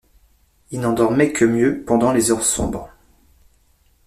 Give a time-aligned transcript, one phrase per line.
[0.71, 2.89] Ils n’en dormaient que mieux pendant les heures sombres.